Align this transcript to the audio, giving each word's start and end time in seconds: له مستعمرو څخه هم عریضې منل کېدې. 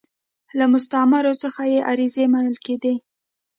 له 0.57 0.65
مستعمرو 0.73 1.33
څخه 1.43 1.61
هم 1.69 1.83
عریضې 1.89 2.25
منل 2.33 2.57
کېدې. 2.65 2.95